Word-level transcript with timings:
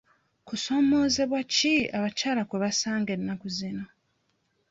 Kusoomozebwa 0.47 1.39
ki 1.53 1.73
abakyala 1.97 2.41
kwe 2.49 2.57
basanga 2.63 3.09
ennaku 3.17 3.47
zino? 3.57 3.85